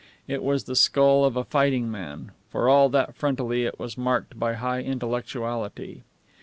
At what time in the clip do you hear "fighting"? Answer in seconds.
1.43-1.91